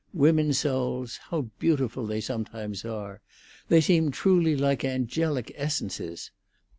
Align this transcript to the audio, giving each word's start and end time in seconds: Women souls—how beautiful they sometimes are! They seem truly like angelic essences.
Women 0.15 0.51
souls—how 0.51 1.51
beautiful 1.59 2.07
they 2.07 2.21
sometimes 2.21 2.83
are! 2.83 3.21
They 3.67 3.81
seem 3.81 4.09
truly 4.09 4.55
like 4.57 4.83
angelic 4.83 5.51
essences. 5.53 6.31